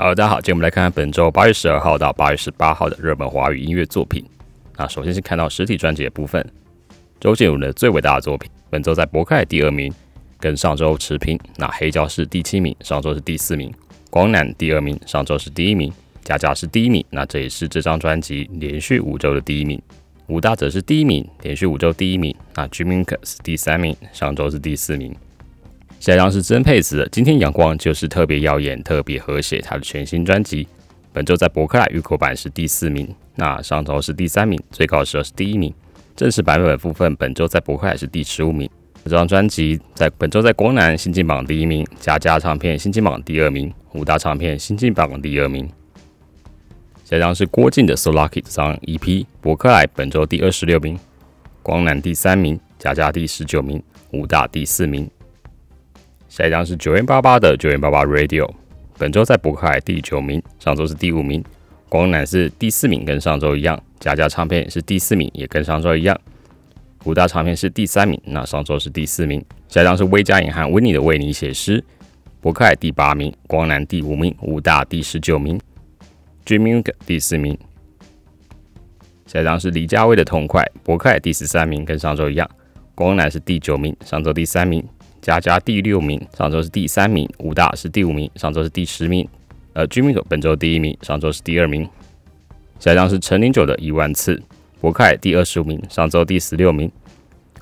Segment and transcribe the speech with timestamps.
[0.00, 4.24] 好，大家好，今天我们来看看本周八月十二号到八月十八号的热门华语音乐作品。
[4.76, 6.48] 那首先是看到实体专辑的部分，
[7.18, 9.92] 周杰伦的最伟大的作品，本周在博客第二名，
[10.38, 11.36] 跟上周持平。
[11.56, 13.74] 那黑胶是第七名，上周是第四名。
[14.08, 15.92] 光南第二名，上周是第一名。
[16.22, 19.82] 佳佳是第一名，那这也是这张专辑连续五周的第一名。
[20.28, 22.32] 武大则是第一名，连续五周第一名。
[22.54, 25.12] 那 Jimmy 是第三名，上周是第四名。
[26.00, 30.66] 下一张是曾沛慈的《今天阳光就是特别耀眼、特别和谐》，他的全新专辑，
[31.12, 35.74] 本周在博客来预购版是第四名，那上周是第三名，最高时候是第一名。
[36.14, 38.70] 正式版本部分，本周在博客来是第十五名。
[39.04, 45.68] 这张专辑在本周在光南新进榜第一名，佳佳唱片新进榜第二名，五大唱片新进榜第二名。
[47.04, 50.96] 下一张是郭靖的《So Lucky》这张 EP，博客来本周第二十六名，
[51.62, 55.10] 光南第三名，佳佳第十九名，五大第四名。
[56.38, 58.48] 下一张是九元八八的九元八八 Radio，
[58.96, 61.42] 本周在博客海第九名，上周是第五名。
[61.88, 63.82] 光南是第四名，跟上周一样。
[63.98, 66.16] 佳佳唱片是第四名，也跟上周一样。
[67.02, 69.44] 五大唱片是第三名，那上周是第四名。
[69.66, 71.82] 下一张是微加银行 Winnie 的为你写诗，
[72.40, 75.60] 博客海第八名，光南第五名，五大第十九名
[76.46, 77.58] ，Dreaming 第四名。
[79.26, 82.48] 下一张是李佳薇的痛快，博客海第十三名，跟上周一样。
[82.94, 84.84] 光南是第九名，上周第三名。
[85.20, 89.28] 佳佳第六名，上周是第三名；武大是第五名，上周是第十名。
[89.74, 91.88] 呃，Jimmy 本周第一名，上周是第二名。
[92.78, 94.42] 下一张是陈零九的一万次，
[94.80, 96.90] 博凯第二十五名，上周第十六名。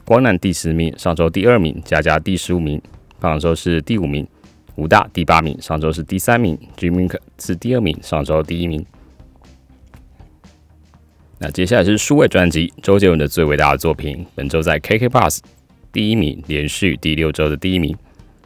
[0.04, 1.82] 光南第十名，上周第二名。
[1.84, 2.80] 佳佳第十五名，
[3.20, 4.26] 上周是第五名。
[4.76, 6.56] 武大第八名，上周是第三名。
[6.76, 8.84] Jimmy 是第二名，上周第一名。
[11.38, 15.40] 那接下来是数位专辑，周杰伦的最伟大的作品，本周在 KK Bus。
[15.96, 17.96] 第一名，连续第六周的第一名。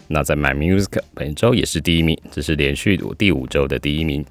[0.06, 4.24] 那在 My Music 本周也是第一名，这是连续第五周的第一名。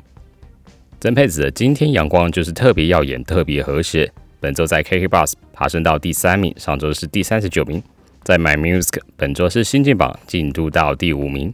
[1.02, 4.10] 曾沛子的今天阳光就是特别耀眼、特别和谐，
[4.40, 7.84] 本周在 KK Bus 爬升到第三名，上周是第三十九名。
[8.24, 11.54] 在 My Music 本周是新进榜进度到第五名。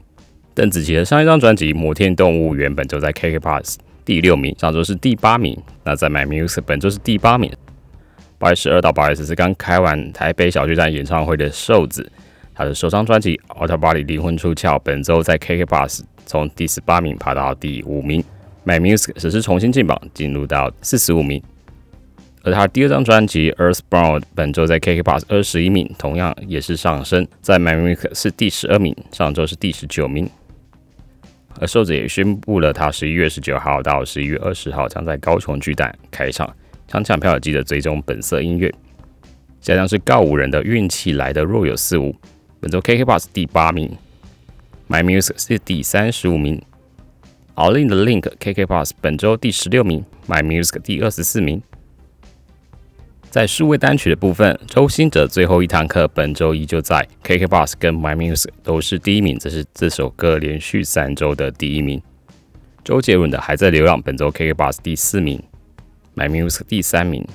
[0.53, 5.57] 邓紫棋的上一张专辑《摩天动物园》本周在 KK Bus 第六名，上周是第八名。
[5.83, 7.51] 那在 My Music 本周是第八名。
[8.37, 12.09] 八月十二到八月十四刚开完台北小巨蛋演唱会的瘦子，
[12.53, 18.23] 他的首张专辑《Out Body 灵魂出窍》本周在 KK Bus 从第十八名爬到第五名
[18.65, 21.41] ，My Music 只是重新进榜，进入到四十五名。
[22.43, 30.29] 而他第二张专辑《Earthbound》本周在 KK Bus 二十一名，同样也是上升，在 My Music 是第十二名，上周是第十九名。
[31.59, 36.53] 而瘦子也宣布了，他十一月十九号到十一月二十号将在高雄巨蛋开场。
[36.87, 38.73] 抢抢票记得追踪本色音乐。
[39.59, 42.15] 下张是告五人的运气来的若有似无，
[42.59, 43.91] 本周 KK Bus 第八名
[44.87, 46.61] ，My Music 是第三十五名。
[47.55, 51.61] All in 的 Link KK Bus 本周第十六名，My Music 第二十四名。
[53.31, 62.01] 在数位单曲的部分，周星哲最后一堂课本周依旧在 KK Bus 跟 My Music 都是第一名，这是这首歌连续三周的第一名。
[62.83, 65.41] 周杰伦的还在流浪本周 KK Bus 第四名。
[66.15, 67.27] My Music 第三名，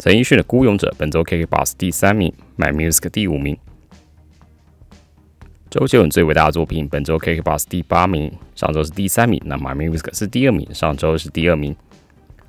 [0.00, 3.56] 陈奕迅的《孤勇者》本周 KK Bus 第三名，My Music 第五名。
[5.70, 11.76] 周杰伦最伟大的作品本周 KK Bus 第八名，上周是第三名，那 My Music 是第二名，上周是第二名。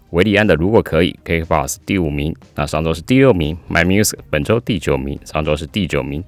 [0.09, 6.23] 维里安的《如果可以》KK Bus 第五名，那上周是第六名，My Music 本周第九名，上周是第九名。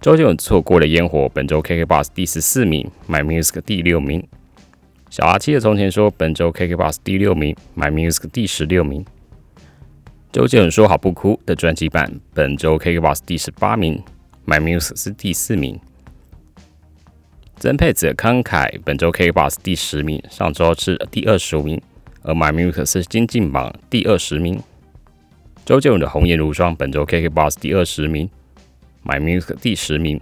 [0.00, 4.24] 周杰伦错过了烟火本周 KK Bus 第十四名，My Music 第六名。
[5.10, 9.04] 小阿七的从前说，本周 KK Bus 第六名，My Music 第十六名。
[10.30, 14.02] 周杰伦说好不哭的专辑版，本周 KK Bus 第十八名
[14.46, 15.80] ，My Music 是第四名。
[17.56, 21.80] 曾沛慈慷慨，本周 KK Bus 第十名，上周是第二十五名，
[22.22, 24.60] 而 My Music 是金进榜第二十名。
[25.64, 28.28] 周杰伦的红颜如霜，本周 KK Bus 第二十名
[29.04, 30.20] ，My Music 第十名。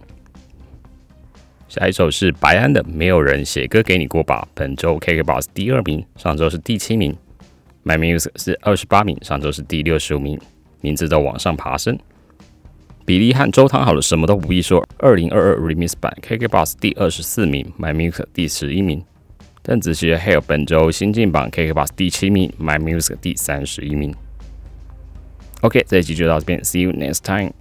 [1.68, 7.16] 下一首是白安的《没有人写歌给你过吧》，本周 KK Box 第二名，上周是第七名。
[7.84, 10.38] My Music 是二十八名，上周是第六十五名，
[10.80, 11.98] 名字都往上爬升。
[13.04, 14.84] 比利和周汤好了，什么都不必说。
[14.98, 19.04] 二零二二 Remix 版 KK Box 第二十四名，My Music 第十一名。
[19.62, 24.14] 邓紫棋的 Hell 本周新进榜 KK Box 第七名，My Music 第三十一名。
[25.62, 27.52] OK，这一集就到这边，See you next time。